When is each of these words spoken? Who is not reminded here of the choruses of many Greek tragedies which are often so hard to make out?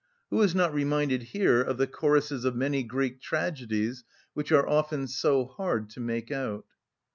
Who 0.31 0.41
is 0.41 0.55
not 0.55 0.73
reminded 0.73 1.21
here 1.21 1.61
of 1.61 1.77
the 1.77 1.85
choruses 1.85 2.43
of 2.43 2.55
many 2.55 2.81
Greek 2.81 3.21
tragedies 3.21 4.03
which 4.33 4.51
are 4.51 4.67
often 4.67 5.05
so 5.05 5.45
hard 5.45 5.91
to 5.91 5.99
make 5.99 6.31
out? 6.31 6.65